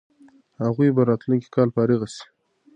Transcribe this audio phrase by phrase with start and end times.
[0.61, 2.25] هغوی به راتلونکی کال فارغ سي.